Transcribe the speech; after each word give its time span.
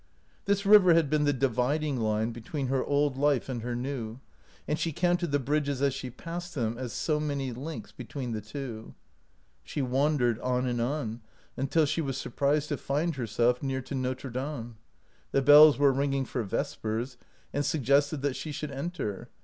This 0.45 0.65
river 0.65 0.95
had 0.95 1.11
been 1.11 1.25
the 1.25 1.31
dividing 1.31 1.95
line 1.99 2.31
between 2.31 2.69
her 2.69 2.83
old 2.83 3.17
life 3.17 3.47
and 3.47 3.61
her 3.61 3.75
new, 3.75 4.19
and 4.67 4.79
she 4.79 4.91
counted 4.91 5.31
the 5.31 5.37
bridges 5.37 5.79
as 5.79 5.93
she 5.93 6.09
passed 6.09 6.55
them 6.55 6.75
as 6.75 6.91
so 6.91 7.19
many 7.19 7.51
links 7.51 7.91
between 7.91 8.31
the 8.31 8.41
two. 8.41 8.95
She 9.63 9.83
wandered 9.83 10.39
on 10.39 10.65
and 10.65 10.81
on, 10.81 11.21
until 11.55 11.85
she 11.85 12.01
was 12.01 12.17
surprised 12.17 12.69
to 12.69 12.77
find 12.77 13.15
herself 13.15 13.61
near 13.61 13.83
to 13.83 13.93
Notre 13.93 14.31
Dame. 14.31 14.77
The 15.33 15.43
bells 15.43 15.77
were 15.77 15.93
ringing 15.93 16.25
for 16.25 16.41
vespers, 16.41 17.17
and 17.53 17.63
suggested 17.63 18.23
that 18.23 18.35
she 18.35 18.51
should 18.51 18.71
enter. 18.71 19.29